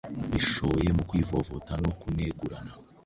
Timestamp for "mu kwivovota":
0.97-1.71